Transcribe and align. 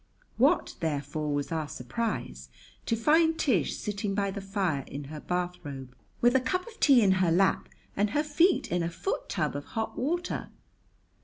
What, 0.39 0.73
therefore, 0.79 1.31
was 1.31 1.51
our 1.51 1.67
surprise 1.67 2.49
to 2.87 2.95
find 2.95 3.37
Tish 3.37 3.77
sitting 3.77 4.15
by 4.15 4.31
the 4.31 4.41
fire 4.41 4.83
in 4.87 5.03
her 5.13 5.19
bathrobe, 5.19 5.95
with 6.21 6.35
a 6.35 6.39
cup 6.41 6.65
of 6.65 6.79
tea 6.79 7.03
in 7.03 7.11
her 7.21 7.29
lap 7.31 7.69
and 7.95 8.09
her 8.09 8.23
feet 8.23 8.71
in 8.71 8.81
a 8.81 8.89
foot 8.89 9.29
tub 9.29 9.55
of 9.55 9.65
hot 9.77 9.99
water! 9.99 10.49